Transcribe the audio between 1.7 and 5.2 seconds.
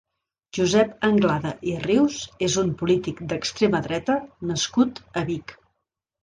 i Rius és un polític d'extrema dreta nascut